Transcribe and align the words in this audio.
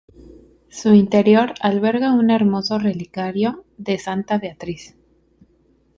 Su 0.69 0.95
interior 0.95 1.53
alberga 1.61 2.11
un 2.11 2.31
hermoso 2.31 2.79
relicario 2.79 3.65
de 3.77 3.99
Santa 3.99 4.39
Beatriz. 4.39 4.95